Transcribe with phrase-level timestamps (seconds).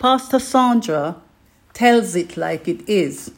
[0.00, 1.20] Pastor Sandra
[1.74, 3.32] tells it like it is.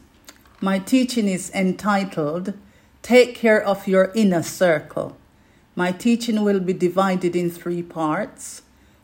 [0.61, 2.53] My teaching is entitled
[3.01, 5.17] Take Care of Your Inner Circle.
[5.75, 8.61] My teaching will be divided in three parts.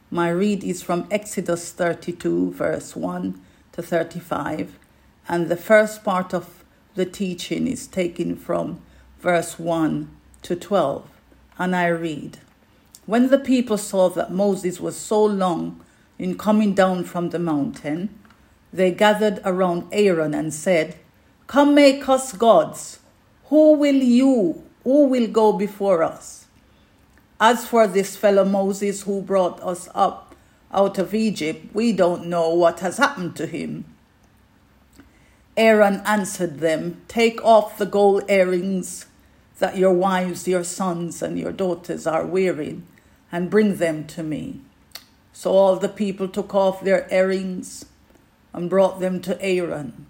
[0.09, 3.41] My read is from Exodus 32, verse 1
[3.73, 4.79] to 35,
[5.27, 6.63] and the first part of
[6.95, 8.79] the teaching is taken from
[9.19, 10.09] verse 1
[10.43, 11.09] to 12.
[11.57, 12.37] And I read
[13.05, 15.83] When the people saw that Moses was so long
[16.19, 18.09] in coming down from the mountain,
[18.71, 20.97] they gathered around Aaron and said,
[21.47, 22.99] Come make us gods.
[23.45, 26.45] Who will you, who will go before us?
[27.39, 30.35] As for this fellow Moses who brought us up
[30.71, 33.85] out of Egypt, we don't know what has happened to him.
[35.57, 39.07] Aaron answered them, Take off the gold earrings
[39.57, 42.85] that your wives, your sons, and your daughters are wearing,
[43.31, 44.61] and bring them to me.
[45.39, 47.85] So all the people took off their earrings
[48.51, 50.05] and brought them to Aaron.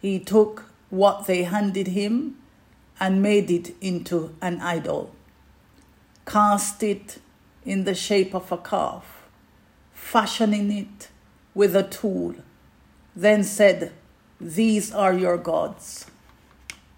[0.00, 2.38] He took what they handed him
[2.98, 5.14] and made it into an idol
[6.28, 7.18] cast it
[7.64, 9.22] in the shape of a calf,
[9.94, 11.08] fashioning it
[11.54, 12.34] with a tool,
[13.16, 13.92] then said,
[14.38, 16.04] These are your gods.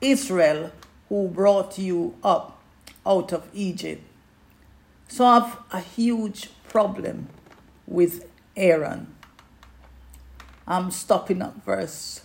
[0.00, 0.72] Israel,
[1.08, 2.60] who brought you up
[3.06, 4.02] out of Egypt.
[5.06, 7.28] So I have a huge problem
[7.90, 9.14] with Aaron.
[10.66, 12.22] I'm stopping at verse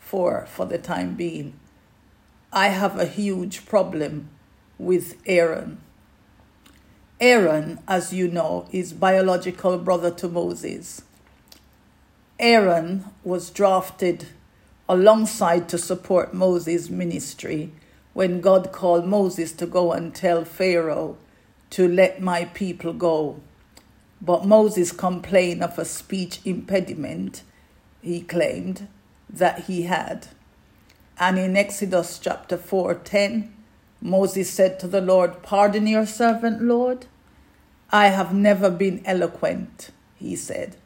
[0.00, 1.54] 4 for the time being.
[2.52, 4.28] I have a huge problem
[4.78, 5.80] with Aaron.
[7.20, 11.02] Aaron, as you know, is biological brother to Moses.
[12.38, 14.26] Aaron was drafted
[14.88, 17.72] alongside to support Moses' ministry
[18.12, 21.16] when God called Moses to go and tell Pharaoh
[21.70, 23.40] to let my people go.
[24.20, 27.42] But Moses complained of a speech impediment,
[28.02, 28.88] he claimed,
[29.28, 30.28] that he had.
[31.18, 33.52] And in Exodus chapter 4 10,
[34.00, 37.06] Moses said to the Lord, Pardon your servant, Lord.
[37.90, 40.76] I have never been eloquent, he said,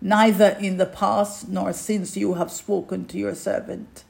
[0.00, 4.04] neither in the past nor since you have spoken to your servant.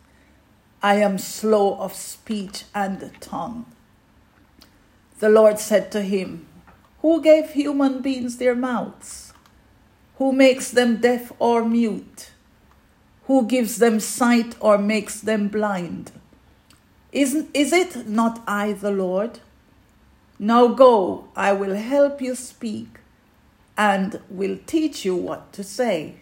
[0.82, 3.66] I am slow of speech and tongue.
[5.18, 6.46] The Lord said to him,
[7.06, 9.32] Who gave human beings their mouths?
[10.18, 12.32] Who makes them deaf or mute?
[13.28, 16.10] Who gives them sight or makes them blind?
[17.12, 19.38] Isn't, is it not I, the Lord?
[20.40, 22.98] Now go, I will help you speak
[23.78, 26.16] and will teach you what to say.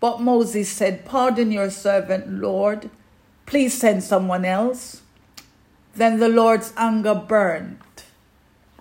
[0.00, 2.90] But Moses said, Pardon your servant, Lord.
[3.46, 5.02] Please send someone else.
[5.94, 7.78] Then the Lord's anger burned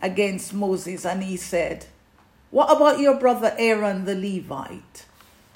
[0.06, 1.88] against Moses, and he said,
[2.52, 5.06] What about your brother Aaron the Levite?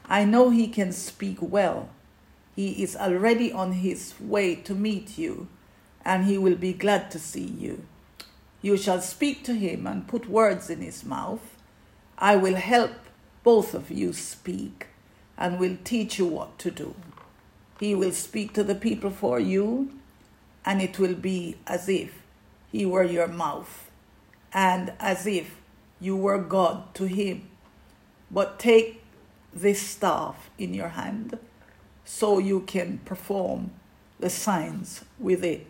[0.07, 1.89] I know he can speak well.
[2.55, 5.47] He is already on his way to meet you,
[6.03, 7.85] and he will be glad to see you.
[8.63, 11.55] You shall speak to him and put words in his mouth.
[12.17, 12.93] I will help
[13.43, 14.87] both of you speak
[15.37, 16.95] and will teach you what to do.
[17.79, 19.91] He will speak to the people for you,
[20.65, 22.23] and it will be as if
[22.71, 23.88] he were your mouth
[24.53, 25.57] and as if
[25.99, 27.49] you were God to him.
[28.31, 29.03] But take
[29.53, 31.37] this staff in your hand
[32.05, 33.71] so you can perform
[34.19, 35.65] the signs with it.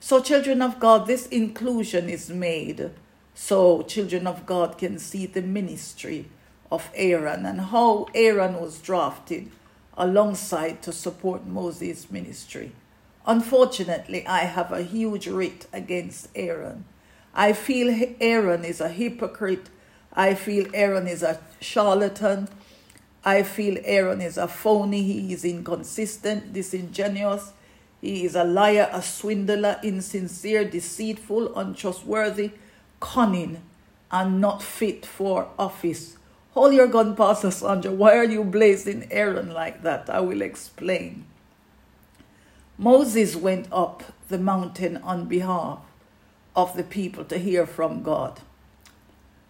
[0.00, 2.90] So, children of God, this inclusion is made
[3.34, 6.26] so children of God can see the ministry
[6.70, 9.50] of Aaron and how Aaron was drafted
[9.96, 12.72] alongside to support Moses' ministry.
[13.26, 16.84] Unfortunately, I have a huge writ against Aaron.
[17.34, 19.68] I feel Aaron is a hypocrite.
[20.12, 22.48] I feel Aaron is a charlatan.
[23.24, 25.02] I feel Aaron is a phony.
[25.02, 27.52] He is inconsistent, disingenuous.
[28.00, 32.52] He is a liar, a swindler, insincere, deceitful, untrustworthy,
[33.00, 33.62] cunning,
[34.12, 36.16] and not fit for office.
[36.52, 37.90] Hold your gun, Pastor Sandra.
[37.90, 40.08] Why are you blazing Aaron like that?
[40.08, 41.24] I will explain.
[42.78, 45.80] Moses went up the mountain on behalf
[46.54, 48.40] of the people to hear from God.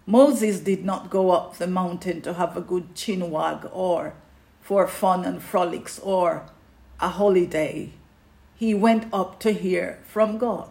[0.06, 4.14] Moses did not go up the mountain to have a good chinwag or
[4.60, 6.46] for fun and frolics or
[7.00, 7.92] a holiday
[8.56, 10.70] he went up to hear from God.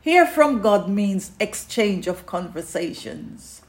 [0.00, 3.62] Hear from God means exchange of conversations.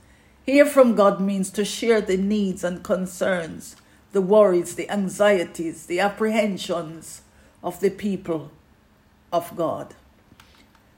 [0.44, 3.75] Hear from God means to share the needs and concerns,
[4.12, 7.21] the worries, the anxieties, the apprehensions
[7.63, 8.51] of the people
[9.31, 9.94] of God.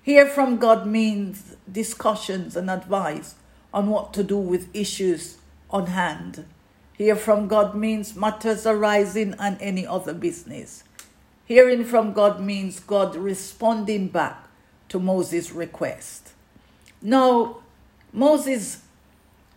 [0.04, 3.36] Hear from God means discussions and advice
[3.74, 5.38] on what to do with issues
[5.70, 6.46] on hand.
[6.98, 10.84] Hear from God means matters arising and any other business.
[11.46, 14.50] Hearing from God means God responding back
[14.90, 16.34] to Moses' request.
[17.02, 17.58] Now,
[18.12, 18.82] Moses'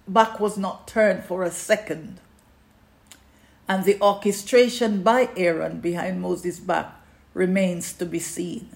[0.06, 2.20] back was not turned for a second,
[3.68, 6.94] and the orchestration by Aaron behind Moses' back
[7.34, 8.70] remains to be seen.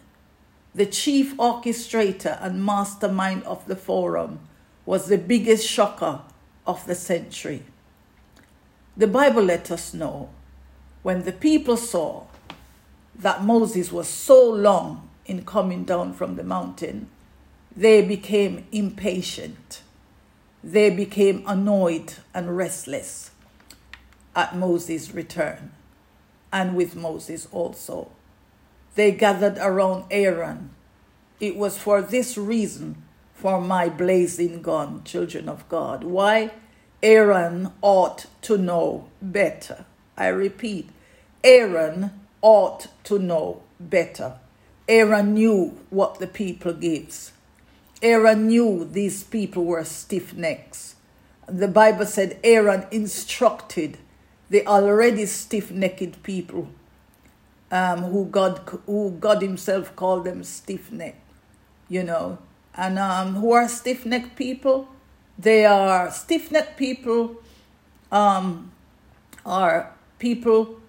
[0.75, 4.40] The chief orchestrator and mastermind of the forum
[4.87, 6.20] was the biggest shocker
[6.67, 7.64] of the century.
[8.96, 10.31] The Bible let us know
[11.02, 12.25] when the people saw
[13.14, 17.08] that Moses was so long in coming down from the mountain,
[17.75, 19.82] they became impatient.
[20.62, 23.31] They became annoyed and restless
[24.37, 25.73] at Moses' return,
[26.52, 28.11] and with Moses also.
[28.94, 30.70] They gathered around Aaron.
[31.38, 33.02] It was for this reason
[33.32, 36.04] for my blazing gun, children of God.
[36.04, 36.50] Why?
[37.02, 39.87] Aaron ought to know better.
[40.16, 40.90] I repeat,
[41.42, 42.10] Aaron
[42.42, 44.34] ought to know better.
[44.87, 47.32] Aaron knew what the people gives.
[48.02, 50.96] Aaron knew these people were stiff necks.
[51.46, 53.98] The Bible said Aaron instructed
[54.50, 56.69] the already stiff necked people
[57.70, 61.22] um, who God who God Himself called them stiff necked,
[61.88, 62.38] you know,
[62.75, 64.88] and um, who are stiff necked people.
[65.38, 67.40] They are stiff necked people.
[68.12, 68.72] Um,
[69.46, 70.81] are people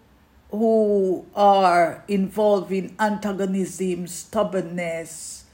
[0.49, 5.45] who are involved in antagonism, stubbornness,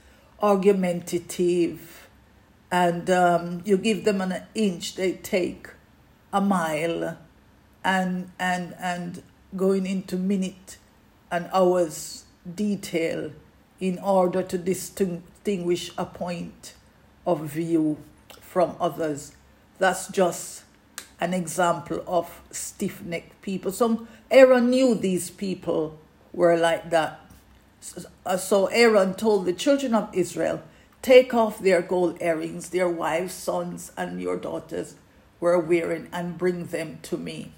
[0.42, 2.08] argumentative,
[2.72, 5.70] and um, you give them an inch, they take
[6.34, 7.18] a mile,
[7.84, 9.24] and and and
[9.56, 10.78] going into minute
[11.32, 12.26] and hours
[12.56, 13.32] detail
[13.80, 16.74] in order to distinguish a point
[17.26, 17.98] of view
[18.42, 19.34] from others.
[19.78, 20.64] That's just
[21.20, 23.72] an example of stiff necked people.
[23.72, 25.98] Some Aaron knew these people
[26.34, 27.20] were like that.
[28.26, 30.62] Uh, so Aaron told the children of Israel,
[31.02, 34.96] Take off their gold earrings, their wives, sons, and your daughters
[35.40, 37.54] were wearing, and bring them to me.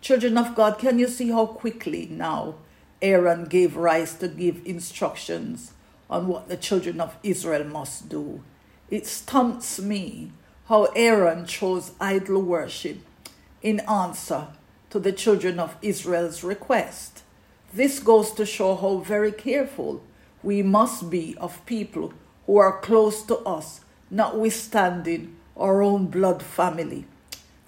[0.00, 2.54] Children of God, can you see how quickly now
[3.00, 5.72] Aaron gave rise to give instructions
[6.10, 8.42] on what the children of Israel must do?
[8.90, 10.32] It stumps me
[10.66, 12.98] how Aaron chose idol worship
[13.62, 14.48] in answer
[14.90, 17.22] to the children of Israel's request.
[17.72, 20.02] This goes to show how very careful
[20.42, 22.12] we must be of people
[22.46, 23.80] who are close to us,
[24.10, 27.04] notwithstanding our own blood family.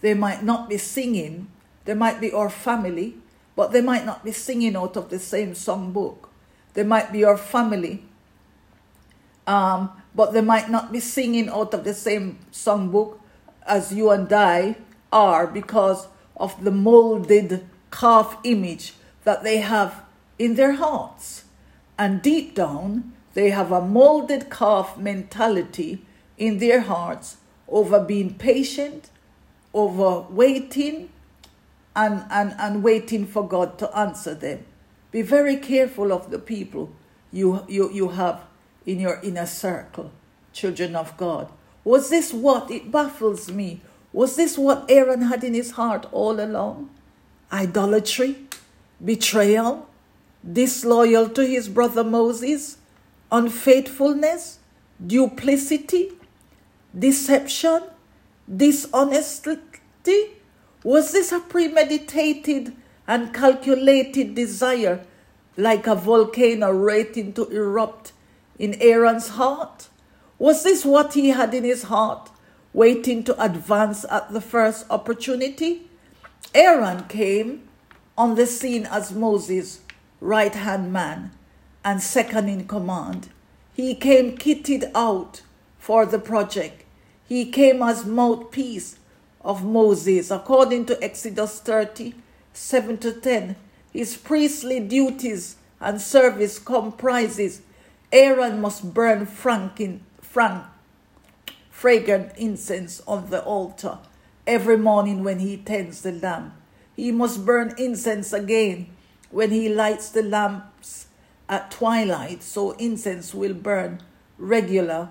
[0.01, 1.49] They might not be singing,
[1.85, 3.17] they might be our family,
[3.61, 6.31] but they might not be singing out of the same songbook.
[6.73, 8.03] They might be your family,
[9.47, 13.19] um, but they might not be singing out of the same songbook
[13.67, 14.77] as you and I
[15.13, 16.09] are because
[16.39, 20.05] of the molded calf image that they have
[20.39, 21.45] in their hearts.
[21.99, 26.07] And deep down, they have a molded calf mentality
[26.39, 27.37] in their hearts
[27.69, 29.11] over being patient,
[29.75, 31.11] over waiting,
[31.95, 34.65] and, and, and waiting for God to answer them.
[35.11, 36.93] Be very careful of the people
[37.33, 38.43] you, you, you have
[38.87, 40.11] in your inner circle,
[40.53, 41.51] children of God.
[41.85, 42.71] Was this what?
[42.71, 43.81] It baffles me.
[44.13, 46.91] Was this what Aaron had in his heart all along?
[47.53, 48.37] Idolatry,
[49.05, 49.89] betrayal,
[50.51, 52.79] disloyal to his brother Moses,
[53.31, 54.59] unfaithfulness,
[55.05, 56.13] duplicity,
[56.97, 57.83] deception,
[58.55, 59.59] dishonesty?
[60.83, 62.75] Was this a premeditated
[63.07, 65.05] and calculated desire,
[65.57, 68.13] like a volcano waiting to erupt
[68.59, 69.89] in Aaron's heart?
[70.39, 72.31] Was this what he had in his heart?
[72.73, 75.89] waiting to advance at the first opportunity.
[76.55, 77.69] Aaron came
[78.17, 79.81] on the scene as Moses'
[80.21, 81.33] right hand man
[81.85, 83.29] and second in command.
[83.75, 85.43] He came kitted out
[85.79, 86.85] for the project.
[87.27, 88.97] He came as mouthpiece
[89.43, 92.15] of Moses, according to Exodus 30
[92.53, 93.57] 7 to 10.
[93.93, 97.63] His priestly duties and service comprises
[98.13, 100.65] Aaron must burn frankin, frank,
[101.71, 103.99] fragrant incense on the altar
[104.47, 106.55] every morning when he tends the lamp.
[106.97, 108.89] He must burn incense again
[109.31, 111.07] when he lights the lamps
[111.49, 114.01] at twilight, so incense will burn
[114.39, 115.11] regular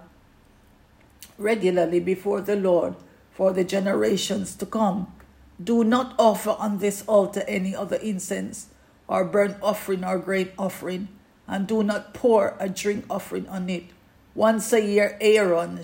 [1.38, 2.96] regularly before the Lord
[3.40, 5.08] for the generations to come.
[5.64, 8.68] Do not offer on this altar any other incense
[9.08, 11.08] or burnt offering or grain offering,
[11.48, 13.86] and do not pour a drink offering on it.
[14.36, 15.80] Once a year, Aaron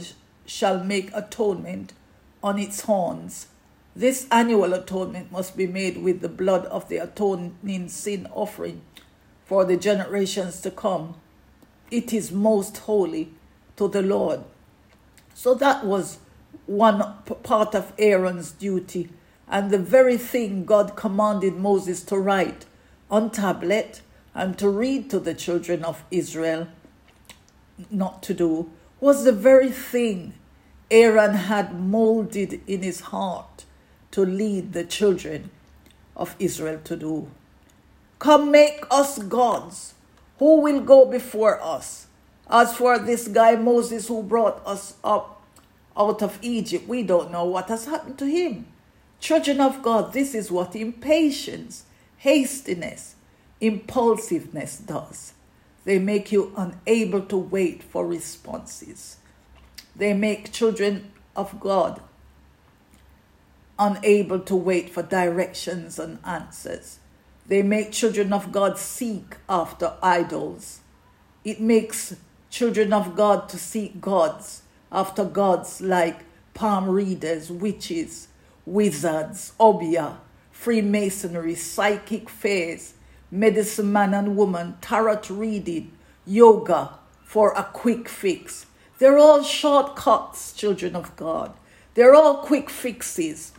[0.45, 1.93] shall make atonement
[2.43, 3.47] on its horns
[3.95, 8.81] This annual atonement must be made with the blood of the atoning sin offering
[9.45, 11.15] for the generations to come.
[11.89, 13.31] It is most holy
[13.77, 14.41] to the Lord.
[15.33, 16.17] So that was
[16.65, 17.03] one
[17.43, 19.10] part of Aaron's duty
[19.48, 22.65] and the very thing God commanded Moses to write
[23.10, 24.01] on tablet
[24.34, 26.67] and to read to the children of Israel
[27.91, 30.34] not to do was the very thing
[30.89, 33.65] Aaron had molded in his heart
[34.12, 35.51] to lead the children
[36.15, 37.27] of Israel to do.
[38.19, 39.93] Come make us gods
[40.39, 42.07] who will go before us.
[42.50, 45.35] As for this guy Moses who brought us up
[45.98, 48.68] out of Egypt, we don't know what has happened to him.
[49.20, 51.86] Children of God, this is what impatience,
[52.18, 53.16] hastiness,
[53.62, 55.34] impulsiveness does.
[55.86, 59.18] They make you unable to wait for responses.
[59.96, 62.02] They make children of God
[63.78, 67.00] unable to wait for directions and answers.
[67.48, 70.80] They make children of God seek after idols.
[71.44, 72.16] It makes
[72.50, 74.64] children of God to seek gods
[74.96, 76.22] after gods like
[76.54, 78.30] palm readers, witches,
[78.66, 80.18] wizards, obeah,
[80.52, 82.94] Freemasonry, psychic fairs,
[83.30, 85.92] medicine man and woman, tarot reading,
[86.25, 88.66] yoga for a quick fix.
[88.98, 91.54] They're all shortcuts, children of God.
[91.94, 93.52] They're all quick fixes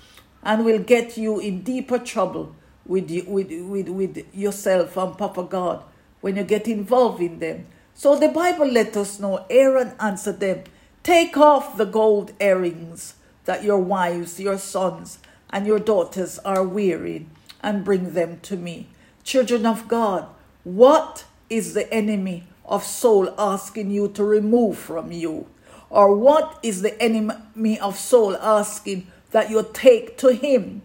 [0.42, 5.42] and will get you in deeper trouble with, you, with, with, with yourself and Papa
[5.44, 5.84] God
[6.22, 7.66] when you get involved in them.
[7.94, 10.64] So the Bible let us know Aaron answered them,
[11.06, 15.20] Take off the gold earrings that your wives, your sons,
[15.50, 17.30] and your daughters are wearing,
[17.62, 18.88] and bring them to me.
[19.22, 20.26] Children of God,
[20.64, 25.46] what is the enemy of soul asking you to remove from you?
[25.90, 30.82] Or what is the enemy of soul asking that you take to him,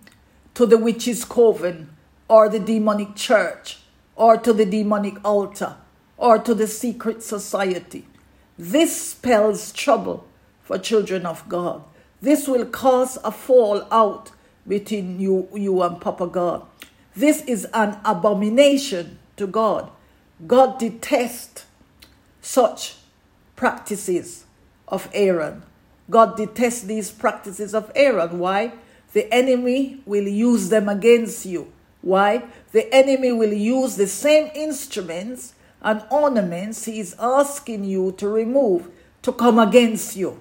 [0.53, 1.97] to the witch's coven,
[2.27, 3.79] or the demonic church,
[4.15, 5.77] or to the demonic altar,
[6.15, 8.05] or to the secret society?
[8.61, 10.27] This spells trouble
[10.61, 11.83] for children of God.
[12.21, 14.29] This will cause a fall out
[14.67, 16.67] between you, you and Papa God.
[17.15, 19.89] This is an abomination to God.
[20.45, 21.65] God detests
[22.39, 22.97] such
[23.55, 24.45] practices
[24.87, 25.63] of Aaron.
[26.11, 28.37] God detests these practices of Aaron.
[28.37, 28.73] Why?
[29.13, 31.73] The enemy will use them against you.
[32.03, 32.43] Why?
[32.73, 38.89] The enemy will use the same instruments and ornaments he is asking you to remove
[39.21, 40.39] to come against you.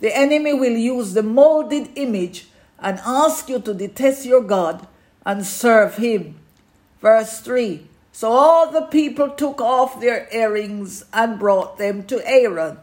[0.00, 2.48] The enemy will use the molded image
[2.78, 4.86] and ask you to detest your God
[5.26, 6.36] and serve him.
[7.00, 12.78] Verse 3 So all the people took off their earrings and brought them to Aaron.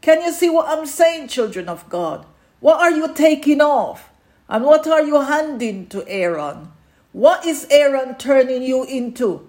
[0.00, 2.26] Can you see what I'm saying, children of God?
[2.60, 4.10] What are you taking off?
[4.48, 6.72] And what are you handing to Aaron?
[7.12, 9.48] What is Aaron turning you into?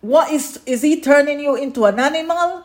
[0.00, 2.64] What is is he turning you into an animal?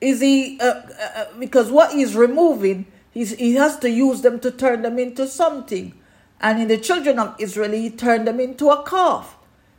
[0.00, 0.82] Is he, uh, uh,
[1.16, 5.26] uh, because what he's removing, he's, he has to use them to turn them into
[5.26, 5.94] something.
[6.40, 9.38] And in the children of Israel, he turned them into a calf.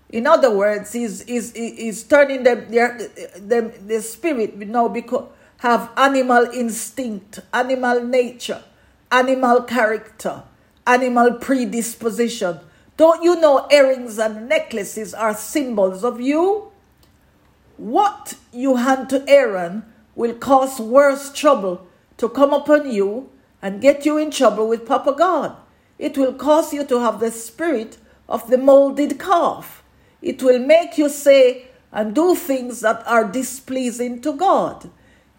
[0.10, 2.98] In other words, he's, he's, he's turning them, their,
[3.38, 8.64] them, the spirit now because have animal instinct, animal nature,
[9.12, 10.44] animal character,
[10.88, 12.60] animal predisposition.
[12.98, 16.72] Don't you know earrings and necklaces are symbols of you?
[17.78, 19.84] What you hand to Aaron
[20.16, 21.86] will cause worse trouble
[22.18, 23.30] to come upon you
[23.62, 25.58] and get you in trouble with Papa God.
[26.00, 27.98] It will cause you to have the spirit
[28.30, 29.84] of the molded calf.
[30.22, 34.90] It will make you say and do things that are displeasing to God.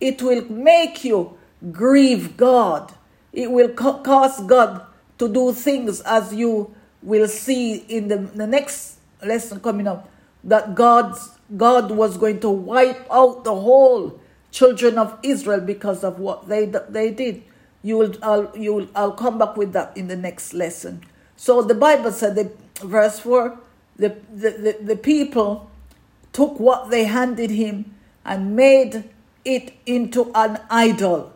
[0.00, 1.38] It will make you
[1.72, 2.92] grieve God.
[3.32, 4.82] It will ca- cause God
[5.18, 10.08] to do things as you will see in the, the next lesson coming up
[10.44, 16.18] that God's God was going to wipe out the whole children of Israel because of
[16.18, 17.42] what they they did.
[17.82, 21.02] You will I'll, you will I'll come back with that in the next lesson.
[21.36, 22.50] So the Bible said the
[22.84, 23.58] verse 4
[23.98, 25.70] the, the, the, the people
[26.32, 29.04] took what they handed him and made
[29.44, 31.32] it into an idol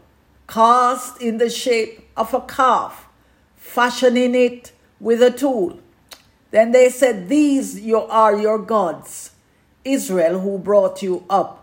[0.47, 3.07] cast in the shape of a calf
[3.57, 5.79] fashioning it with a tool
[6.51, 9.33] then they said these you are your gods
[9.85, 11.61] israel who brought you up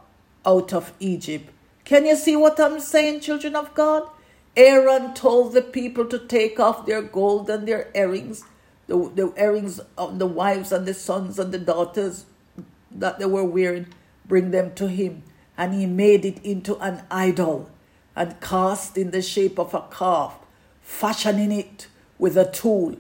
[0.48, 1.50] out of Egypt.
[1.84, 4.10] Can you see what I'm saying, children of God?
[4.56, 8.44] Aaron told the people to take off their gold and their earrings,
[8.88, 12.26] the, the earrings of the wives and the sons and the daughters
[12.90, 13.88] that they were wearing,
[14.26, 15.22] bring them to him.
[15.58, 17.70] And he made it into an idol
[18.16, 20.38] and cast in the shape of a calf,
[20.82, 22.96] fashioning it with a tool.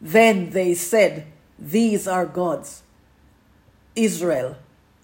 [0.00, 1.26] Then they said,
[1.58, 2.82] These are gods,
[3.94, 4.56] Israel,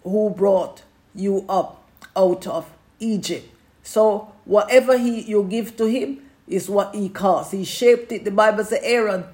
[0.02, 0.82] who brought
[1.14, 1.82] you up
[2.16, 3.48] out of Egypt.
[3.82, 7.52] So whatever he you give to him is what he caused.
[7.52, 8.24] He shaped it.
[8.24, 9.24] The Bible says Aaron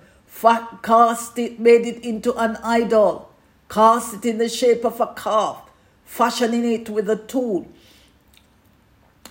[0.82, 3.30] cast it, made it into an idol,
[3.68, 5.62] cast it in the shape of a calf,
[6.04, 7.66] fashioning it with a tool,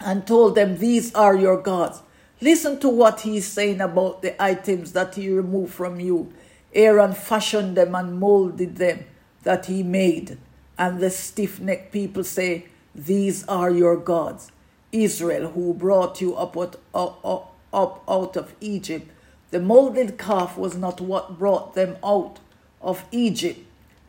[0.02, 2.02] and told them, These are your gods.
[2.40, 6.32] Listen to what he's saying about the items that he removed from you.
[6.74, 9.06] Aaron fashioned them and molded them
[9.44, 10.38] that he made.
[10.78, 14.52] And the stiff necked people say, These are your gods.
[14.92, 19.10] Israel, who brought you up, up, up out of Egypt.
[19.52, 22.40] The molded calf was not what brought them out
[22.82, 23.60] of Egypt,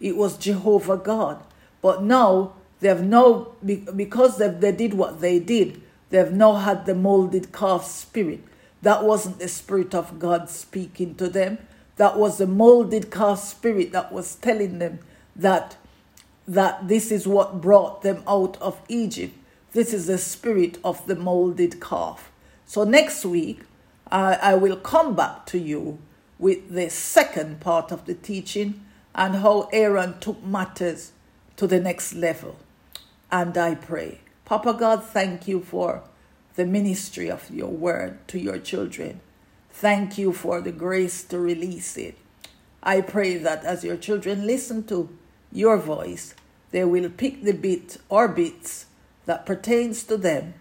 [0.00, 1.42] it was Jehovah God.
[1.80, 5.80] But now they have now, because they did what they did,
[6.10, 8.40] They've now had the molded calf spirit.
[8.82, 11.58] That wasn't the spirit of God speaking to them.
[11.96, 15.00] That was the molded calf spirit that was telling them
[15.34, 15.76] that,
[16.46, 19.34] that this is what brought them out of Egypt.
[19.72, 22.30] This is the spirit of the molded calf.
[22.64, 23.60] So next week,
[24.10, 25.98] uh, I will come back to you
[26.38, 28.84] with the second part of the teaching
[29.14, 31.12] and how Aaron took matters
[31.56, 32.56] to the next level.
[33.30, 34.20] And I pray.
[34.48, 36.04] Papa God, thank you for
[36.56, 39.20] the ministry of your word to your children.
[39.70, 42.16] Thank you for the grace to release it.
[42.82, 45.10] I pray that as your children listen to
[45.52, 46.34] your voice,
[46.70, 48.86] they will pick the bit or bits
[49.26, 50.54] that pertains to them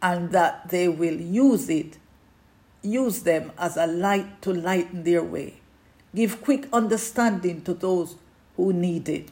[0.00, 1.98] and that they will use it,
[2.80, 5.60] use them as a light to lighten their way.
[6.14, 8.16] Give quick understanding to those
[8.56, 9.28] who need it.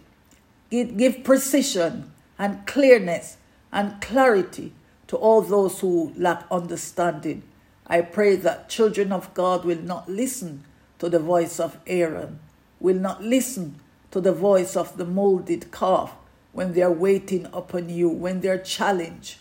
[0.68, 3.38] Give, give precision and clearness
[3.74, 4.72] and clarity
[5.08, 7.42] to all those who lack understanding.
[7.86, 10.64] I pray that children of God will not listen
[11.00, 12.38] to the voice of Aaron,
[12.80, 13.80] will not listen
[14.12, 16.14] to the voice of the molded calf
[16.52, 19.38] when they are waiting upon you, when they're challenged.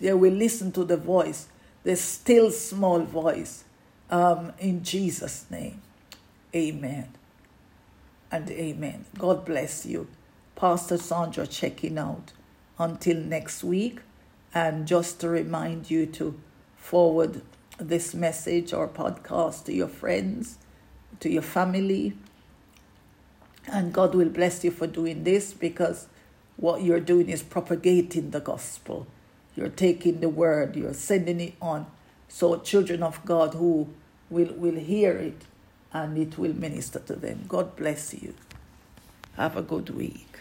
[0.00, 1.48] They will listen to the voice,
[1.82, 3.64] the still small voice,
[4.10, 5.82] um, in Jesus' name.
[6.54, 7.08] Amen
[8.30, 9.06] and amen.
[9.18, 10.06] God bless you.
[10.54, 12.32] Pastor Sandra checking out.
[12.82, 14.00] Until next week,
[14.52, 16.40] and just to remind you to
[16.76, 17.42] forward
[17.78, 20.58] this message or podcast to your friends,
[21.20, 22.14] to your family.
[23.68, 26.08] And God will bless you for doing this because
[26.56, 29.06] what you're doing is propagating the gospel.
[29.54, 31.86] You're taking the word, you're sending it on.
[32.28, 33.90] So, children of God who
[34.28, 35.42] will, will hear it
[35.92, 37.44] and it will minister to them.
[37.46, 38.34] God bless you.
[39.36, 40.31] Have a good week.